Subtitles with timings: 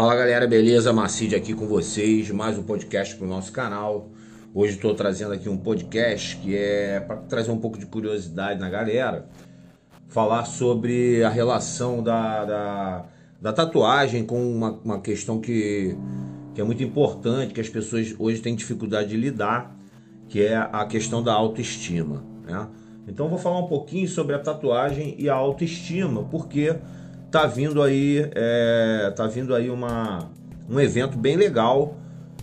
[0.00, 0.94] Fala galera, beleza?
[0.94, 4.08] Macide aqui com vocês, mais um podcast para o nosso canal.
[4.54, 8.70] Hoje estou trazendo aqui um podcast que é para trazer um pouco de curiosidade na
[8.70, 9.28] galera,
[10.08, 13.06] falar sobre a relação da, da,
[13.42, 15.94] da tatuagem com uma, uma questão que,
[16.54, 19.76] que é muito importante, que as pessoas hoje têm dificuldade de lidar,
[20.30, 22.24] que é a questão da autoestima.
[22.42, 22.68] Né?
[23.06, 26.74] Então vou falar um pouquinho sobre a tatuagem e a autoestima, porque
[27.30, 30.30] tá vindo aí, é, tá vindo aí uma,
[30.68, 31.94] um evento bem legal,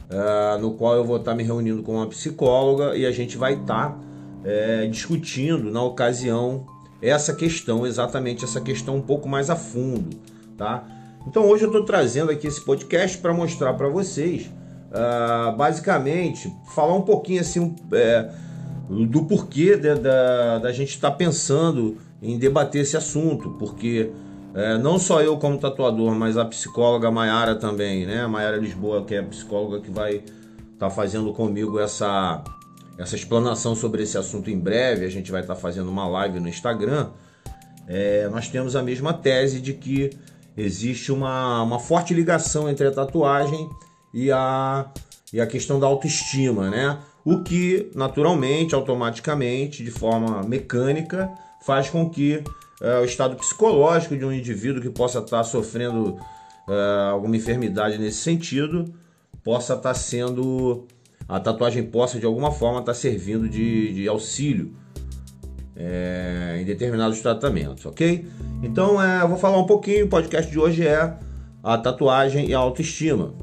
[0.09, 3.37] é, no qual eu vou estar tá me reunindo com uma psicóloga e a gente
[3.37, 3.99] vai estar tá,
[4.43, 6.65] é, discutindo na ocasião
[7.01, 10.17] essa questão, exatamente essa questão um pouco mais a fundo,
[10.57, 10.85] tá?
[11.27, 16.95] Então hoje eu estou trazendo aqui esse podcast para mostrar para vocês, uh, basicamente, falar
[16.95, 18.31] um pouquinho assim é,
[18.89, 24.09] do porquê da, da, gente estar tá pensando em debater esse assunto, porque
[24.53, 28.21] é, não só eu como tatuador, mas a psicóloga Maiara também, né?
[28.21, 30.27] A Maiara Lisboa, que é a psicóloga que vai estar
[30.77, 32.43] tá fazendo comigo essa,
[32.97, 35.05] essa explanação sobre esse assunto em breve.
[35.05, 37.09] A gente vai estar tá fazendo uma live no Instagram.
[37.87, 40.09] É, nós temos a mesma tese de que
[40.55, 43.69] existe uma, uma forte ligação entre a tatuagem
[44.13, 44.87] e a,
[45.31, 46.97] e a questão da autoestima, né?
[47.23, 51.29] O que naturalmente, automaticamente, de forma mecânica,
[51.61, 52.43] faz com que
[52.81, 56.19] é, o estado psicológico de um indivíduo que possa estar sofrendo
[56.69, 58.93] é, alguma enfermidade nesse sentido,
[59.43, 60.85] possa estar sendo.
[61.27, 64.73] A tatuagem possa de alguma forma estar servindo de, de auxílio
[65.75, 68.25] é, em determinados tratamentos, ok?
[68.63, 71.13] Então é, eu vou falar um pouquinho, o podcast de hoje é
[71.61, 73.33] a tatuagem e a autoestima.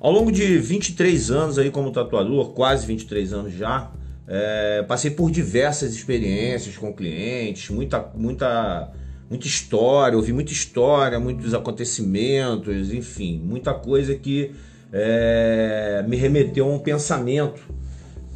[0.00, 3.90] Ao longo de 23 anos aí como tatuador, quase 23 anos já,
[4.32, 8.92] é, passei por diversas experiências com clientes, muita, muita,
[9.28, 14.52] muita história, ouvi muita história, muitos acontecimentos, enfim, muita coisa que
[14.92, 17.60] é, me remeteu a um pensamento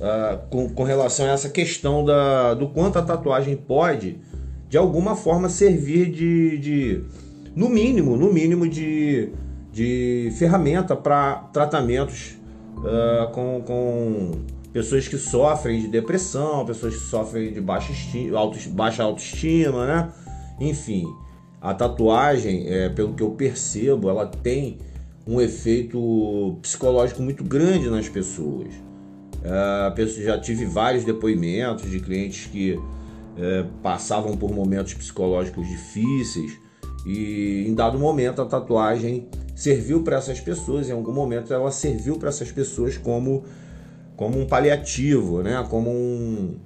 [0.01, 4.19] uh, com, com relação a essa questão da, do quanto a tatuagem pode,
[4.69, 7.05] de alguma forma, servir de, de
[7.55, 9.29] no mínimo, no mínimo, de,
[9.73, 12.37] de ferramenta para tratamentos
[12.79, 18.59] uh, com, com pessoas que sofrem de depressão, pessoas que sofrem de baixa, estima, auto,
[18.71, 20.13] baixa autoestima, né?
[20.61, 21.07] Enfim,
[21.61, 24.79] a tatuagem, é, pelo que eu percebo, ela tem
[25.25, 28.75] um efeito psicológico muito grande nas pessoas.
[29.45, 32.77] É, já tive vários depoimentos de clientes que
[33.39, 36.59] é, passavam por momentos psicológicos difíceis
[37.07, 42.17] e em dado momento a tatuagem serviu para essas pessoas, em algum momento ela serviu
[42.17, 43.45] para essas pessoas como
[44.17, 45.65] como um paliativo, né?
[45.69, 46.57] como um,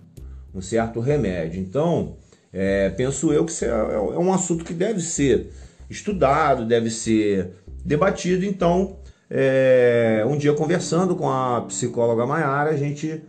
[0.54, 1.60] um certo remédio.
[1.60, 2.16] Então,
[2.52, 5.50] é, penso eu que isso é, é, um assunto que deve ser
[5.88, 7.52] estudado, deve ser
[7.84, 8.44] debatido.
[8.44, 8.98] Então,
[9.30, 13.22] é, um dia conversando com a psicóloga Maiara, a gente,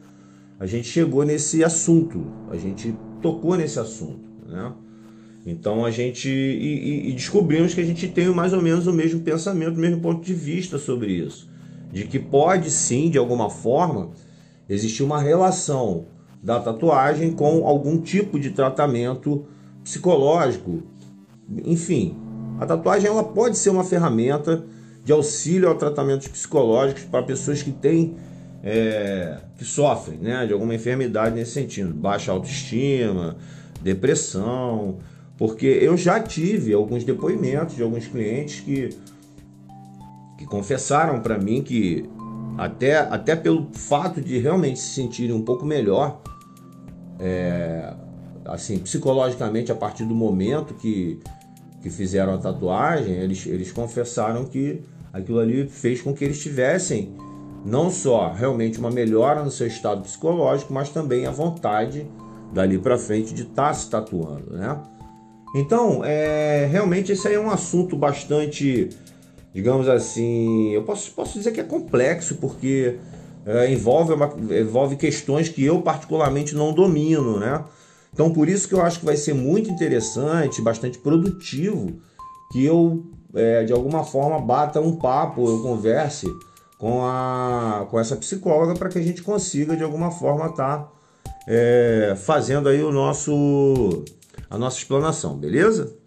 [0.59, 4.27] a gente chegou nesse assunto, a gente tocou nesse assunto.
[4.45, 4.73] Né?
[5.45, 9.21] Então a gente e, e descobrimos que a gente tem mais ou menos o mesmo
[9.21, 11.48] pensamento, o mesmo ponto de vista sobre isso
[11.91, 14.11] de que pode sim, de alguma forma,
[14.67, 16.05] existir uma relação
[16.41, 19.45] da tatuagem com algum tipo de tratamento
[19.83, 20.83] psicológico.
[21.65, 22.15] Enfim,
[22.59, 24.63] a tatuagem ela pode ser uma ferramenta
[25.03, 28.15] de auxílio a tratamentos psicológicos para pessoas que têm
[28.63, 33.37] é, que sofrem né, de alguma enfermidade nesse sentido, baixa autoestima,
[33.81, 34.99] depressão,
[35.37, 38.89] porque eu já tive alguns depoimentos de alguns clientes que
[40.39, 42.09] que confessaram para mim que
[42.57, 46.21] até, até pelo fato de realmente se sentirem um pouco melhor,
[47.19, 47.93] é,
[48.45, 51.19] assim, psicologicamente, a partir do momento que,
[51.81, 57.13] que fizeram a tatuagem, eles, eles confessaram que aquilo ali fez com que eles tivessem
[57.65, 62.07] não só realmente uma melhora no seu estado psicológico, mas também a vontade
[62.53, 64.79] dali para frente de estar tá se tatuando, né?
[65.53, 68.89] Então, é, realmente esse aí é um assunto bastante
[69.53, 72.97] digamos assim, eu posso, posso dizer que é complexo, porque
[73.45, 77.63] é, envolve, uma, envolve questões que eu particularmente não domino, né?
[78.13, 81.99] Então por isso que eu acho que vai ser muito interessante, bastante produtivo,
[82.51, 83.03] que eu
[83.33, 86.27] é, de alguma forma bata um papo, eu converse
[86.77, 90.91] com, a, com essa psicóloga para que a gente consiga de alguma forma estar tá,
[91.47, 94.03] é, fazendo aí o nosso
[94.49, 95.98] a nossa explanação, beleza?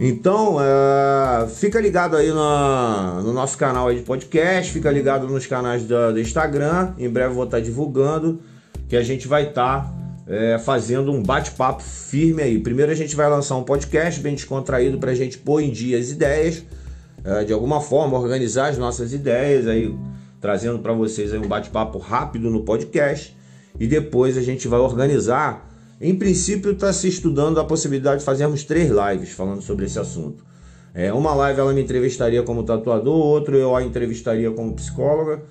[0.00, 5.82] Então, é, fica ligado aí no, no, nosso canal de podcast, fica ligado nos canais
[5.82, 6.94] do, Instagram.
[6.96, 8.40] Em breve vou estar divulgando
[8.88, 9.92] que a gente vai estar
[10.28, 12.60] é, fazendo um bate-papo firme aí.
[12.60, 15.98] Primeiro a gente vai lançar um podcast bem descontraído para a gente pôr em dia
[15.98, 16.62] as ideias,
[17.24, 19.92] é, de alguma forma organizar as nossas ideias, aí
[20.40, 23.36] trazendo para vocês aí um bate-papo rápido no podcast.
[23.80, 25.66] E depois a gente vai organizar.
[26.00, 30.44] Em princípio está se estudando a possibilidade de fazermos três lives falando sobre esse assunto.
[30.94, 35.42] É, uma live ela me entrevistaria como tatuador, outro eu a entrevistaria como psicóloga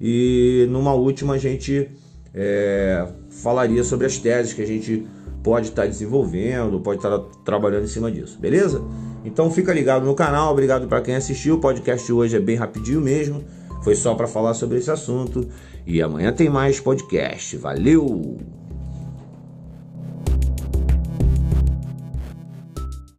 [0.00, 1.88] e numa última a gente
[2.34, 3.06] é,
[3.42, 5.06] falaria sobre as teses que a gente
[5.42, 8.82] pode estar tá desenvolvendo, pode estar tá trabalhando em cima disso, beleza?
[9.24, 11.56] Então fica ligado no canal, obrigado para quem assistiu.
[11.56, 13.44] O podcast hoje é bem rapidinho mesmo,
[13.82, 15.46] foi só para falar sobre esse assunto
[15.86, 17.56] e amanhã tem mais podcast.
[17.58, 18.59] Valeu!